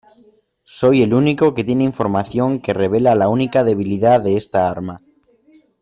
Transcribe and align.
Soy 0.79 1.03
el 1.03 1.13
único 1.13 1.53
que 1.53 1.63
tiene 1.63 1.83
información 1.83 2.59
que 2.59 2.73
revela 2.73 3.13
la 3.13 3.29
única 3.29 3.63
debilidad 3.63 4.19
de 4.19 4.35
esta 4.35 4.67
arma. 4.67 5.03